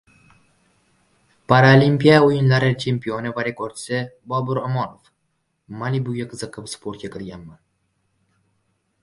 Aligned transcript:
Paralimpiya 1.51 2.15
o‘yinlari 2.29 2.71
chempioni 2.85 3.33
va 3.35 3.45
rekordchisi 3.49 4.01
Bobur 4.33 4.61
Omonov: 4.63 5.13
"Malibu"ga 5.83 6.27
qiziqib 6.35 6.73
sportga 6.75 7.13
kirganman..." 7.19 7.63